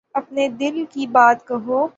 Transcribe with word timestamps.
اپنے 0.13 0.47
دل 0.49 0.83
کی 0.91 1.07
بات 1.07 1.47
کہو۔ 1.47 1.87